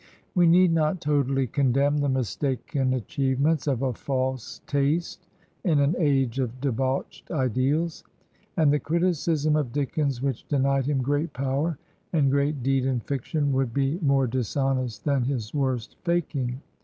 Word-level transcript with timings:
We 0.33 0.47
need 0.47 0.73
not 0.73 0.99
totally 0.99 1.45
condemn 1.45 1.99
the 1.99 2.09
mistaken 2.09 2.91
achievements 2.95 3.67
of 3.67 3.83
a 3.83 3.93
false 3.93 4.59
taste 4.65 5.27
in 5.63 5.77
an 5.79 5.93
age 5.99 6.39
of 6.39 6.59
de 6.59 6.71
bauched 6.71 7.29
ideals; 7.29 8.03
and 8.57 8.73
the 8.73 8.79
criticism 8.79 9.55
of 9.55 9.71
Dickens 9.71 10.19
which 10.19 10.47
denied 10.47 10.87
him 10.87 11.03
great 11.03 11.33
power 11.33 11.77
and 12.13 12.31
great 12.31 12.63
deed 12.63 12.83
in 12.87 12.99
fiction 13.01 13.53
would 13.53 13.75
be 13.75 13.99
more 14.01 14.25
dishonest 14.25 15.03
than 15.05 15.23
his 15.25 15.53
worst 15.53 15.95
faking. 16.03 16.61